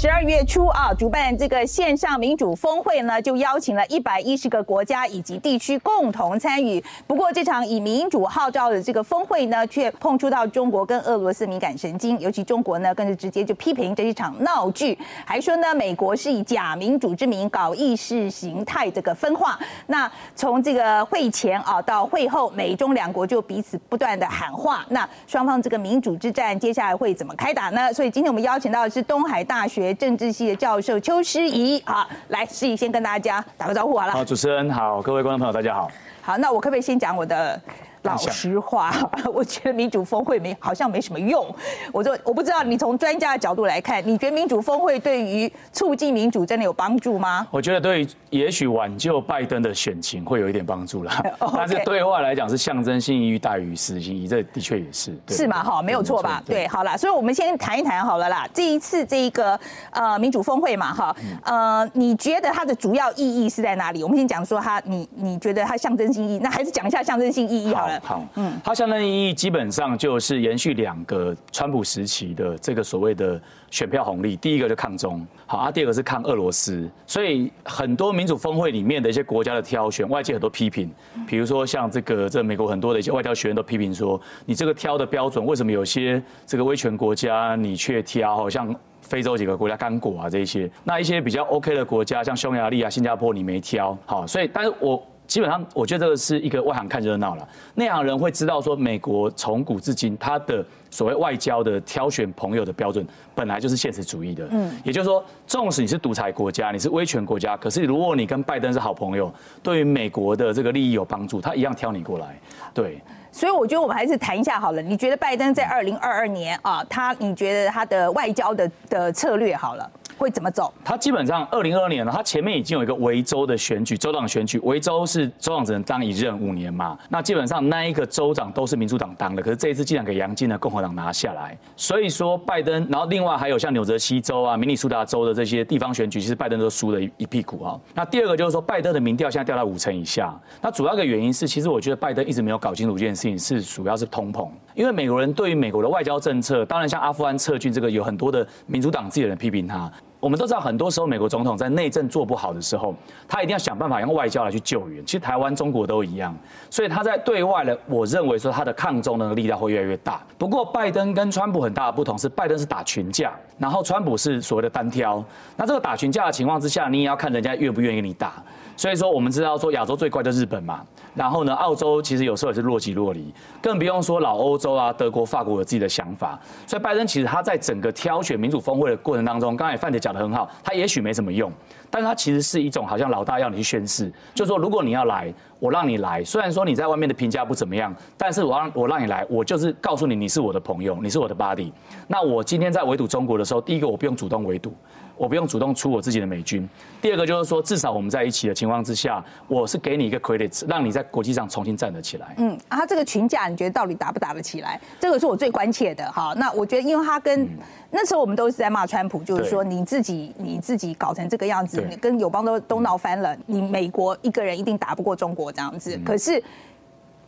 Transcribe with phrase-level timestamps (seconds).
[0.00, 6.82] 十二月初啊，主办这个线上民主峰会呢，就邀请了一百一十个国家以及地区共同参与。
[7.06, 19.56] 不过，这场以民主号召的这个峰会呢，却碰触到中国跟俄罗斯敏感神经，尤其中国呢，更是直接就批评这一场闹剧，还说呢，美国是以假民主之名搞意识形态这个分化。
[19.86, 24.84] 那从这个会前啊到会后，美中两国就彼此不断的喊话。
[24.88, 27.92] 那双方这个民主之战接下来会怎么开打呢？
[27.92, 34.12] 所以今天我们邀请到的是东海大学政治系的教授邱诗怡啊，来诗怡先跟大家打个招呼好了。
[34.12, 35.90] 好，主持人好，各位观众朋友大家好。
[36.22, 37.60] 好，那我可不可以先讲我的？
[38.02, 38.92] 老实话，
[39.32, 41.46] 我觉得民主峰会没好像没什么用。
[41.92, 47.46] 我说我不知道你从专家的角度来看，你觉得民主峰会对于促进民主真的有帮助吗？
[47.50, 51.22] 我觉得对，也许挽救拜登的选情会有一点帮助啦。
[51.56, 55.62] 但是对外来讲是象征性意义大于实际意义，这的确也是是嘛？
[55.62, 56.42] 哈，没有错吧？
[56.46, 58.46] 对，好啦，所以我们先谈一谈好了啦。
[58.54, 59.58] 这一次这一个
[59.90, 64.02] 呃民主峰会嘛，哈，呃，你觉得它的主要意义是在哪里？
[64.02, 67.87] 我们先讲说它，你你觉得它象征性意义，那还是讲一下象征性意义好。
[68.02, 80.90] 好，嗯，它相当意义基本上就是延续两个川普时期的这个所谓的选票红利，第一个就抗中，好啊，第二个是抗俄罗斯，所以很多民主峰会里面的一些国家的挑选，外界很多批评，
[81.26, 95.02] 比如说像这个这美国很多的一些外交学院都批评说，你这个挑的标准为什么有些这个威权国家你却挑，好像非洲几个国家刚果啊这些，那一些比较 OK 的国家像匈牙利啊、新加坡你没挑，好，所以但是我。
[95.28, 97.46] 基本上，我觉得这个是一个外行看热闹了。
[97.74, 104.48] 内行人会知道说，美国从古至今，它的所谓外交的挑选朋友的标准，本来就是现实主义的。
[104.50, 112.40] 嗯，也就是说，纵使你是独裁国家，你是威权国家，可是如果你跟拜登是好朋友，对于美国的这个利益有帮助，他一样挑你过来。
[112.72, 112.98] 对。
[113.30, 114.80] 所以我觉得我们还是谈一下好了。
[114.80, 119.88] 你觉得拜登在二零二二年啊，他你觉得他的外交的的策略好了？
[120.18, 120.72] 会怎么走？
[120.84, 126.98] 他基本上二零二二年呢，他前面已经有一个维州的选举，州长选举，维州是州长只能当一任五年嘛。
[127.08, 131.56] 那基本上那一个州长都是民主党当的，可是这一次竟然给杨金的共和党拿下来。
[131.76, 137.80] 所以说拜登，然后另外还有像纽泽西州啊、明尼苏达州的这些地方选举，其实拜登都输了一一屁股啊。
[137.94, 140.36] 那第二个就是说，拜登的民调现在掉到五成以下。
[140.60, 144.48] 那主要的原因是，其实我觉得拜登一直没有搞清楚一件事情，是主要是通膨。
[144.74, 149.90] 因为美国人对于美国的外交政策，当然像阿富汗撤军这个，有很多的民主党自己的人批评他。
[150.20, 152.94] 我们都知道，很多时候美国总统在内政做不好的时候，
[153.28, 155.04] 他一定要想办法用外交来去救援。
[155.06, 156.34] 其实台湾、中国都一样，
[156.70, 160.20] 所以他在对外的，我认为说他的抗中的力量会越来越大。
[160.36, 165.24] 不过，拜登跟川普很大的不同是，拜登是打群架，然后川普是所谓的单挑。
[165.56, 168.42] 那这个打群架的情况之下，你也要看人家愿不愿意跟你打。
[168.76, 170.80] 所以说，我们知道说亚洲最乖的日本嘛。
[171.14, 176.38] 然后呢，澳洲其实有时候也是若即若离，更不用说老欧洲啊，德国、法国有自己的想法。
[176.64, 181.52] 所以拜登其实他在整个挑选民主峰会的过程当中，刚才范姐讲的很好，他也许没什么用，
[181.90, 186.22] 但是他其实是一种好像老大要你去宣誓，就说如果你要来，我让你来。
[186.24, 191.72] 虽然说你在外面的评价不怎么样，但是我让我让你来，我就是告诉你你是我的朋友，你是我的 buddy。
[192.06, 194.72] 那我今天在围堵中国的时候，第一个我不用主动围堵。
[195.18, 196.66] 我不用主动出我自己的美军。
[197.02, 202.34] 第二个就是说，至少我们在一起的情况之下，我是给你一个 credit，让你在国际上重新站得起来。
[202.38, 204.80] 嗯，啊，这个群架你觉得到底打不打得起来？
[205.00, 206.10] 这个是我最关切的。
[206.12, 207.48] 哈，那我觉得，因为他跟
[207.90, 215.98] 那时候我们都是在骂川普，就是说你自己你自己搞成这个样子，你跟友邦都都闹翻了，你美国一个人一定打不过中国这样子。
[216.04, 216.42] 可是。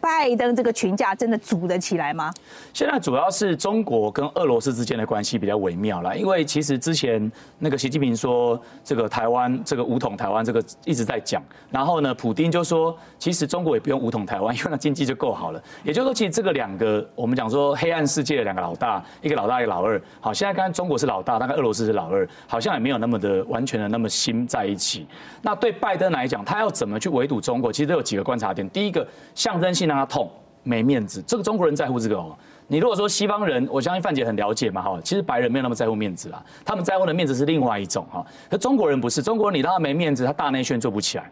[0.00, 2.32] 拜登这个群架真的组得起来吗？
[2.72, 15.62] 现在主要是中国跟俄罗斯之间的关系比较微妙了，因为其实之前那个习近平说这个台湾这个武统台湾这个一直在讲，然后呢，普京就说其实中国也不用武统台湾，因为那经济就够好了。
[15.84, 20.00] 也就是说，其实这个两个我们讲说黑暗世界的两个老大，一个老大一个老二。
[20.18, 25.06] 好，现在看中国是老大，大概俄罗斯是老二，好像也没有那么的完全的那么心在一起。
[25.42, 27.70] 那对拜登来讲，他要怎么去围堵中国？
[27.70, 28.66] 其实都有几个观察点。
[28.70, 29.89] 第一个象征性。
[29.90, 30.30] 让他痛
[30.62, 32.36] 没面子，这个中国人在乎这个哦。
[32.68, 35.00] 你如果说西方人，我相信范姐很了解嘛哈。
[35.02, 38.24] 其实白人没有那么在乎面子啦，他们在乎的面子是另外一种哈。
[38.48, 41.28] 可中国人不是，中国人你让他没面子，他大内宣做不起来。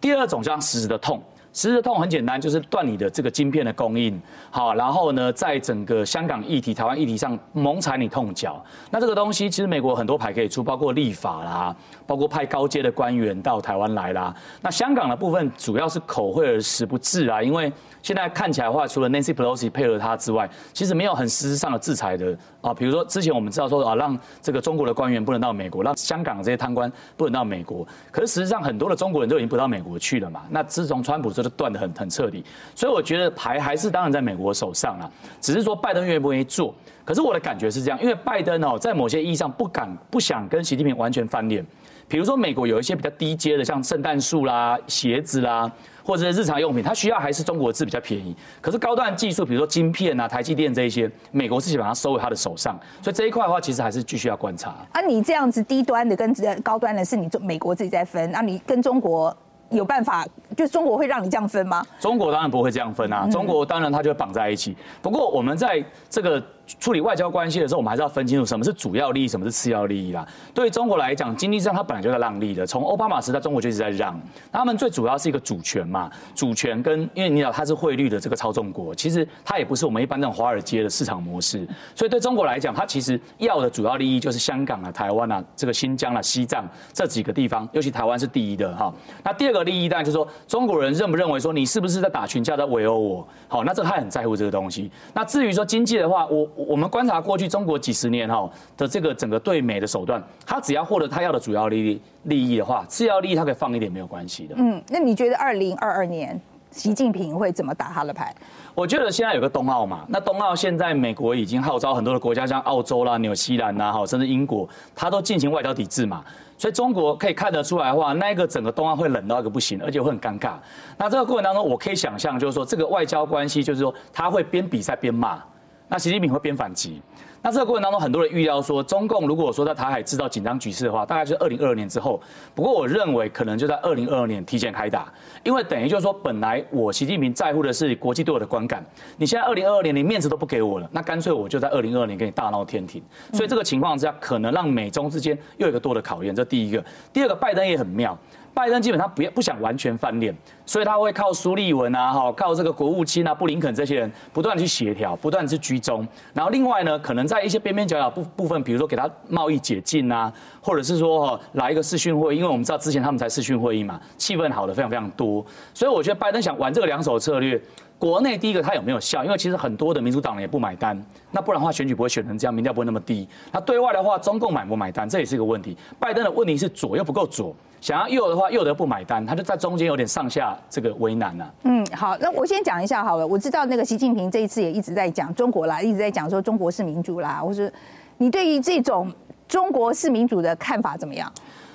[0.00, 1.22] 第二种叫实质的痛。
[1.52, 4.20] 实质痛很简单，就是断你的这个晶片的供应，
[4.50, 8.64] 好，然后呢，在整个香港议题、台湾议题上猛踩你痛脚。
[8.90, 11.74] 那这个东西其实美国很多牌可以出，包括立法啦，
[12.06, 14.34] 包括派高阶的官员到台湾来啦。
[14.62, 22.72] 那香港的部分主要是口惠而实不至啊，因为现在看起来的话，除了 Nancy Pelosi 配合他之外，其实没有很实质上的制裁的啊。
[22.72, 27.84] 比如说之前我们知道说啊，让这个中国的官员不能到美国，让香港这些贪官不能到美国。
[28.12, 30.42] 可是实际上很多的中国人都已经不到美国去了嘛。
[30.48, 32.44] 那自从川普这就断得很很彻底。
[32.74, 35.10] 所以我觉得牌还是当然在美国手上啊，
[35.40, 36.74] 只是说拜登愿不愿意做。
[37.04, 41.64] 可是我的感觉是这样，因为拜登哦，在某些意义上不敢不想跟习近平完全翻脸。
[42.06, 45.70] 比如说美国有一些比较低阶的，像圣诞树啦、鞋子啦。
[46.02, 48.34] 或者是日常用品，它需要还是中国字比较便宜。
[48.60, 52.76] 可是高端技术，比如说晶片啊、台积电这一些，美国自己把它收回它的手上。
[53.00, 54.74] 所以这一块的话，其实还是继续要观察。
[54.90, 59.36] 啊，你这样子低端的跟高端的，是你中美国自己在分，那你跟中国
[59.70, 60.26] 有办法？
[60.56, 61.84] 就中国会让你这样分吗？
[61.98, 64.76] 中国当然不会这样分啊，中国当然它就会绑在一起。
[65.00, 66.42] 不过我们在这个。
[66.78, 70.26] 处理外交关系的时候，我们还是要分清楚什么是主要利益，什么是次要利益啦。
[70.54, 74.20] 对中国来讲，经济上它本来就在让利的，从奥巴马时代中国就一直在让。
[74.52, 81.66] 他们最主要是一个主权嘛，主权跟因为你知道它是汇率的这个操纵国，其实它也不是我们一般这种华尔街的市场模式。
[81.94, 88.92] 所以对中国来讲，它其实要的主要利益就是香港啊、台湾啊、这个新疆啊、西藏这几个地方，尤其台湾是第一的哈。
[89.24, 93.28] 那第二个利益当然就是说，中国人认不认为说你是不是在打群架在围殴我？
[93.48, 94.90] 好，那这他很在乎这个东西。
[95.14, 104.54] 那至于说经济的话，我我们观察过去中国几十年哈的这个整个对美的手段，他只要获得他要的主要利益利益的话，次要利益他可以放一点没有关系的。
[104.58, 106.40] 嗯，那你觉得二零二二年
[106.70, 108.34] 习近平会怎么打他的牌？
[108.74, 116.24] 我觉得现在有个冬奥嘛，那冬奥现在美国已经号召很多的国家，像澳洲啦、纽西兰呐，哈，甚至英国，他都进行外交抵制嘛。
[116.56, 120.52] 所以中国可以看得出来的话，那个整个冬奥会冷到一个不行，而且会很尴尬。
[120.96, 125.42] 那这个过程当中，我可以想象，就是说这个外交关系，就是说他会边比赛边骂。
[125.90, 127.02] 那习近平会边反击，
[127.42, 132.20] 那这个过程当中，很多人预料说，中共如果说在台海制造紧张局势的话，大概是二零二二年之后。
[132.54, 138.84] 不过我认为可能就在二零二二年提前开打，因为等于就是说，本来我习近平在乎的是国际对我的观感，
[139.16, 143.02] 你现在二零二二年连面子都不给我了，那干脆我就在二零二二年给你大闹天庭。
[143.32, 146.32] 所以这个情况之下，可能让美中之间又有一个多的考验。
[146.32, 148.16] 这第一个，第二个，拜登也很妙。
[148.52, 150.34] 拜登基本上不不想完全翻脸，
[150.66, 156.06] 所以他会靠苏利文啊，哈，靠这个国务卿啊，布林肯这些人不断去协调，不断去居中。
[156.34, 165.44] 然后另外呢，可能在一些边边角角部部分，比如说给他贸易解禁啊，或者是说哈来一个视讯会，因为我们知道之前他们才视讯会议嘛，气氛好的非常非常多。
[165.72, 167.60] 所以我觉得拜登想玩这个两手策略。
[168.00, 169.22] 国内第一个他有没有效？
[169.22, 170.98] 因为其实很多的民主党人也不买单，
[171.30, 173.28] 那不然的话选举不会选成这样，民调不会那么低。
[173.52, 175.76] 那对外的话，中共买不买单，这也是一个问题。
[175.98, 181.50] 拜登的问题是左又不够左，想要右的话右的不买单，他就在中间有点上下这个为难呐。
[181.64, 183.26] 嗯，好，那我先讲一下好了。
[183.26, 187.42] 我知道那个习近平这一次也一直在讲中国啦，一直在讲说中国是民主啦。
[187.44, 187.70] 我说
[188.16, 189.12] 你对于这种
[189.46, 191.30] 中国是民主的看法怎么样？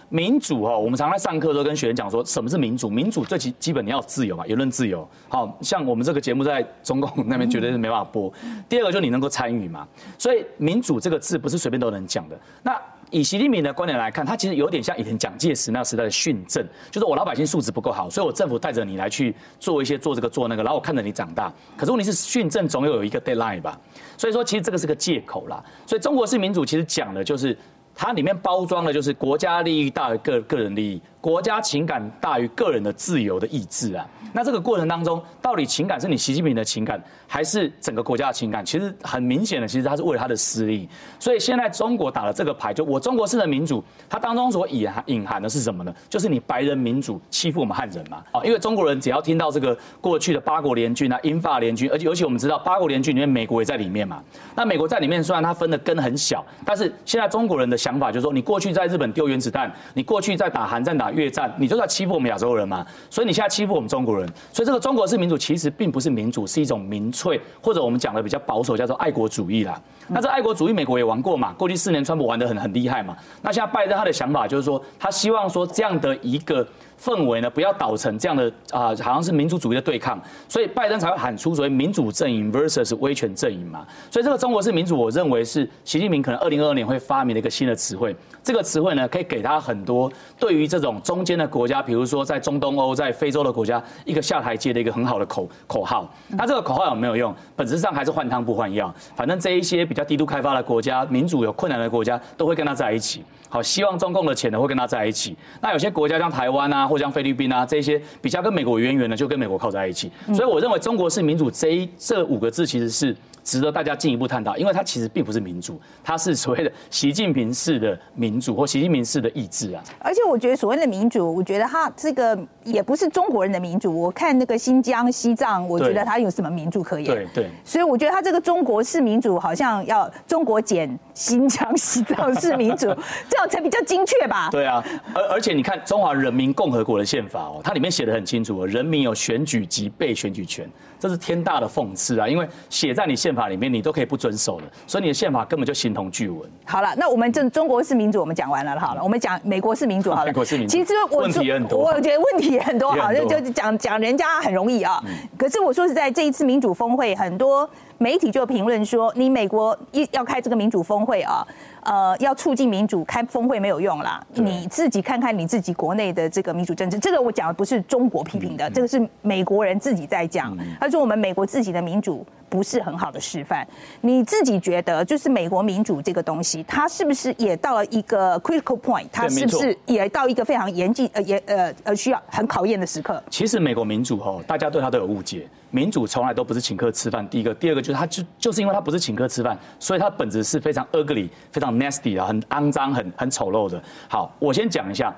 [0.09, 2.89] 民主哈，我们常在上课都跟学员讲说，什么是民主？
[2.89, 5.07] 民主最基基本你要自由嘛，言论自由。
[5.27, 8.31] 好像我们这个节目在中共那边绝对是没办法播。
[8.69, 9.87] 第二个就你能够参与嘛，
[10.17, 12.39] 所以民主这个字不是随便都能讲的。
[12.61, 12.79] 那
[13.11, 21.51] 以习近平的观点来看，他其实有点像以前蒋介石那时代的训政，就是我老百姓素质不够好，所以我政府带着你来去做一些做这个做那个，然后我看着你长大。
[21.77, 23.79] 可是问题是训政总有有一个 deadline 吧，
[24.17, 25.63] 所以说其实这个是个借口啦。
[25.85, 27.57] 所以中国式民主其实讲的就是。
[27.95, 31.01] 它里面包装的就是国家利益大于个个人利益。
[31.25, 38.63] 国家情感大于个人的自由的意志啊，那这个过程当中，到底情感是你习近平的情感，还是整个国家的情感？
[38.63, 40.87] 其实很明显的，其实他是为了他的私利。
[41.19, 45.91] 所以现在中国打了这个牌，就我中国式的民主，它当中所隐含隐含的是什么呢？
[46.07, 48.23] 就是你白人民主欺负我们汉人嘛？
[48.31, 54.21] 啊，因为中国人只要听到这个过去的八国联军啊、英法联军，而且尤其我们知道八国联军里面美国也在里面嘛。
[54.55, 61.14] 那美国在里面虽然它分的根很小，但是现在中国人的想法就是说，你过去在日本丢原子弹，你过去在打韩战打。
[61.15, 62.85] 越战，你就在欺负我们亚洲人嘛？
[63.09, 69.81] 所以你现在欺负我们中国人，所以这个中国式民主其实并不是民主，是一种民粹，或者我们讲的比较保守，叫做爱国主义啦。
[70.07, 71.53] 那这爱国主义，美国也玩过嘛？
[71.53, 73.15] 过去四年，川普玩的很很厉害嘛？
[73.41, 76.67] 那现在拜登他的想法就是说，他希望说这样的一个。
[76.97, 80.17] 氛围呢，不要导成这样的啊，好像是民主主义的对抗，
[80.47, 83.85] 所以拜登才会喊出所谓民主阵营 versus 威权阵营嘛。
[84.09, 88.15] 所以这个中国式民主，我认为是习近平可能二零二二年会发明的一个新的词汇。
[88.41, 96.11] 这个词汇呢，可以给他很多对于这种中间的国家，比如说在中东欧、在非洲的国家，一个下台阶的一个很好的口口号。
[96.29, 97.33] 那这个口号有没有用？
[97.55, 98.91] 本质上还是换汤不换药。
[99.15, 103.23] 反正这一些比较低度开发的国家、民主有困难的国家，都会跟他在一起。
[103.47, 105.37] 好，希望中共的钱呢会跟他在一起。
[105.61, 110.11] 那有些国家像台湾啊，或像菲律宾啊，这些比较跟美国渊源的，就跟美国靠在一起。
[110.33, 113.15] 所以我认为中国是民主这一这五个字其实是。
[113.45, 119.83] 值得大家进一步探讨，因为它其实并不是民主，它是所谓的习近平式的民主或习近平式的意志啊。
[119.99, 123.97] 而且我觉得所谓的民主，我觉得它这个也不是中国人的民主。
[123.97, 127.05] 我看那个新疆、西藏，我觉得它有什么民主可言？
[127.05, 127.49] 对对。
[127.63, 132.85] 所以我觉得它这个中国式民主，好像要中国减新疆、西藏是民主，
[133.27, 134.47] 这样才比较精确吧？
[134.49, 134.81] 对啊，
[135.13, 136.85] 而而且你看中华人民共和。
[136.85, 140.69] 国的宪法哦，它里面写的很清楚哦，人民有选举及被选举权，
[140.99, 142.27] 这是天大的讽刺啊！
[142.27, 146.47] 因为写在你宪法里面，你都可以不遵守的，所以你的宪法根本就形同具文。
[146.63, 150.27] 好了，那我们这中国是民主，我们讲完了好了，我们讲美国是民主好了。
[150.27, 155.03] 美国是民主，其实我问题很多，我觉得问题也很多，好就就讲讲人家很容易啊。
[155.39, 157.67] 可是我说实在，这一次民主峰会，很多
[157.97, 161.45] 媒体就评论说，你美国一要开这个民主峰会啊。
[161.83, 164.19] 呃，要促进民主，开峰会没有用啦。
[164.33, 170.57] 你自己看看你自己国内的这个民主政治，这个我讲的不是中国批评的，这个是美国人自己在讲。
[170.79, 173.67] 他说我们美国自己的民主不是很好的示范。
[173.99, 179.07] 你自己觉得，就是美国民主这个东西，它是不是也到了一个 critical point？
[179.11, 183.21] 它是不是也到一个非常严峻呃严呃呃需要很考验的时刻？
[183.29, 185.45] 其实美国民主哦，大家对它都有误解。
[185.71, 187.27] 民主从来都不是请客吃饭。
[187.27, 193.81] 第一个，第二个就是它就就是因为它不是请客吃饭，所以它本质是非常 ugly、非常 nasty 啊，很肮脏、很很丑陋的。
[194.07, 195.13] 好，我先讲一下，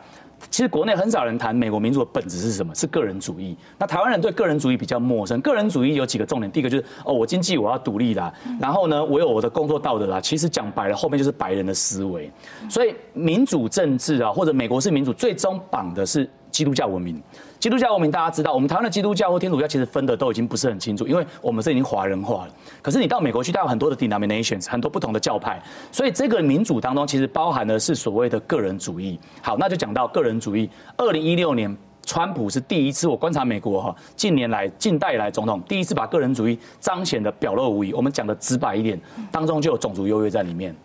[0.49, 2.73] 其实国内很少人谈美国民主的本质是什么？
[2.75, 3.57] 是个人主义。
[3.77, 5.41] 那台湾人对个人主义比较陌生。
[5.41, 10.21] 个人主义有几个重点，第一个就是哦，我经济我要独立啦，然后呢，我有我的工作道德啦。
[10.21, 12.31] 其实讲白了，后面就是白人的思维。
[12.69, 16.29] 所以民主政治啊，或者美国是民主，最终绑的是。
[16.49, 17.21] 基督教文明，
[17.59, 22.53] 基督教文明大家知道，我们台湾的基督教或天主教其实分的都已经不是很清楚，因为我们是已经华人化了。
[22.81, 25.61] 可是你到美国去，它有很多的 denominations，很多不同的教派，
[25.91, 29.19] 所以这个民主当中其实包含的是所谓的个人主义。
[29.41, 30.69] 好，那就讲到个人主义。
[30.97, 37.91] 二零一六年，川普是第一次我观察美国哈，近年来近代以来总统第一次把个人主义彰显的表露无遗。
[37.91, 38.99] 我们讲的直白一点，
[39.31, 40.75] 当中就有种族优越在里面。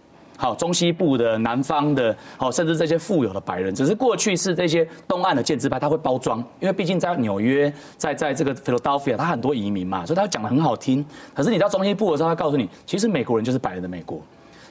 [0.43, 11.07] 好，中西部的、南方的，好，甚至这些富有的白人，只是过去是这些东岸的建制派，他会包装，因为毕竟在纽约，在在这个 Philadelphia，他很多移民嘛，所以他讲的很好听。
[11.33, 14.21] 可是你到中西部的时候，他告诉你，其实美国人就是白人的美国。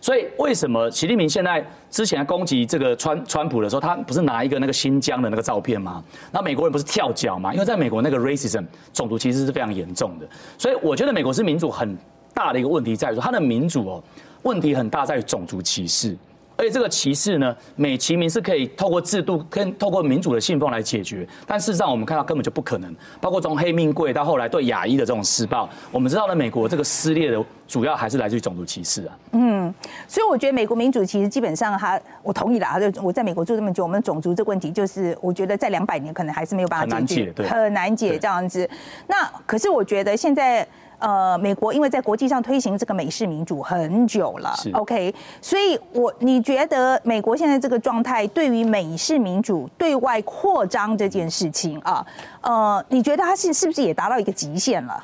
[0.02, 6.04] 所以为什么习近平现在之前攻击这个川川普的时候，他不是拿一个那个新疆的那个照片吗？
[6.34, 7.54] 那美国人不是跳脚吗？
[7.54, 10.28] 因为在美国那个 racism 种族其实是非常严重的。
[10.58, 11.98] 所以我觉得美国是民主很
[12.34, 14.04] 大的一个问题在于说，它的民主哦。
[14.44, 16.18] 问题很大，在于种族歧视，
[16.58, 22.96] 而且这个歧视呢，美其名是可以透过制度跟透过民主的信奉来解决，但事实上我们看到根本就不可能。
[23.20, 29.18] 包括从黑命贵到后来对亚裔的这种施暴，我们知道呢，美国这个撕裂的主要还是来自于种族歧视啊。
[29.32, 29.74] 嗯，
[30.08, 38.70] 所以我觉得美国民主其实基本上，他我同意了，就我在美国住这么久，我们种族这个问题，就是我觉得在两百年可能还是没有办法解决，很难解这样子。
[39.08, 40.68] 那可是我觉得现在。
[41.02, 52.06] 呃，美国因为在国际上推行这个美式民主很久了，OK，所以我你觉得美国现在这个状态对于美式民主对外扩张这件事情啊，
[52.42, 55.04] 呃，你觉得它是是不是也达到一个极限了？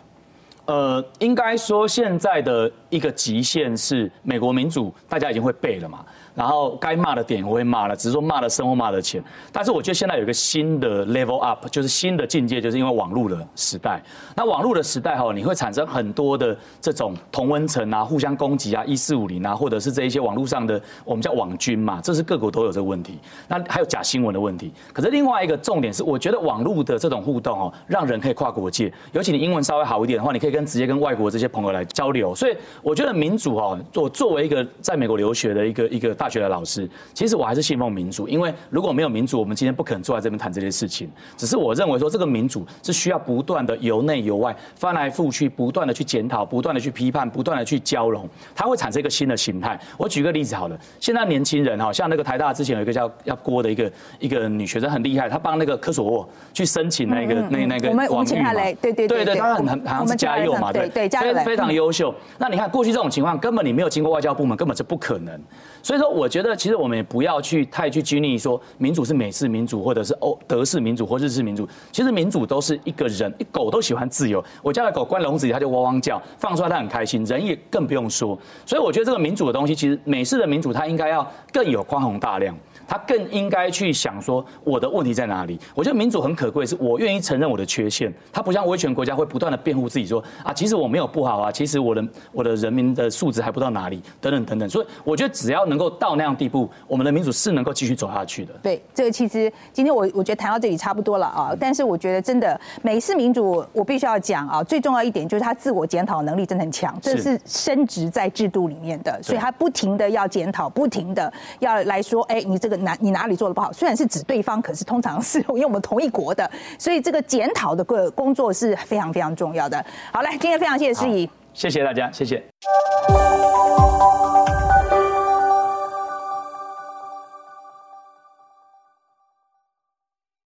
[0.66, 6.06] 呃，应该说现在的一个极限是美国民主，大家已经会背了嘛。
[6.38, 9.24] 然后该骂的点我会骂了，只是说骂的深或骂的浅。
[9.52, 14.00] 但是我觉得现在有一个新的 level up，就是新的境界，就是因为网络的时代。
[14.36, 23.18] 那网络的时代哈，你会产生很多的这种同温层啊，互相攻击啊，一四五零啊，或者是这一些网络上的我们叫网军嘛，这是各国都有这个问题。
[23.48, 24.72] 那还有假新闻的问题。
[24.94, 28.94] 可是另外一个重点是，我觉得网络的这种互动哦，让人可以跨国界。
[29.12, 32.36] 尤其你英文稍微好一点的话，你可以跟直接跟外国这些朋友来交流。
[32.36, 36.27] 所以我觉得民主哦，我作为一个在美国留学的一个一个大。
[36.28, 41.10] 大学的老师，其实我还是信奉民主，因为如果没有民主，我们今天不可能坐在这边谈这些事情。
[41.38, 49.80] 只是我认为说，这个民主是需要不断的由内由外翻来覆去，不断的去检讨，不断的去批判，不断的去交融，它会产生一个新的形态。
[49.98, 62.14] 我举个例子好了，现在年轻人哈，像那个台大之前有一个叫叫郭的一个一个女学生很厉害，她帮那个科索沃去申请那个那那个网域嘛，对对对对，她很很好像是嘉佑嘛，对对，非非常优秀。
[62.38, 65.40] 那你看过去这种情况，根本你没有经过外交部门，根本是不可能。
[65.84, 71.68] 所以说，我觉得其实我们也不要去太去拘泥说民主是美式民主，或者是欧德式民主或日式民主。
[71.92, 74.44] 其实民主都是一个人，狗都喜欢自由。
[74.64, 77.24] 我家的狗关笼子里，它就汪汪叫，放出来它很开心。
[77.26, 78.38] 人也更不用说。
[78.66, 82.58] 所以我觉得这个民主的东西，其实美式的民主它应该要更有宽宏大量。
[82.88, 85.60] 他更应该去想说我的问题在哪里？
[85.76, 88.14] 我觉得民主很可贵，是我愿意承认我的缺陷。
[88.32, 94.70] 他不像威权国家会不断的辩护自己说啊，其实我没有不好啊，其实我的我的人民的素质还不到哪里，等等等等。
[94.70, 98.54] 所以我觉得只要能够到那样地步，我们的民主是能够继续走下去的。
[98.64, 101.52] 对，这个其实今天我我觉得谈到这里差不多了啊。
[101.60, 113.72] 但是我觉得真的美式民主，我必须要讲啊，最重要一点就是他自我检讨能力真的很强，这是升值在制度里面的，所以他不停的要检讨，不停的要来说，哎，你这个哪你哪里做的不好？
[113.72, 119.84] 虽然是指对方，可是通常是 因为我们同一国的，所以这个检讨的个工作是非常非常重要的。
[120.12, 122.44] 好，来，今天非常谢谢诗怡，谢谢大家，谢谢。